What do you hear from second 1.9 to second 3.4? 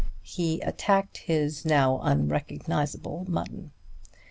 unrecognizable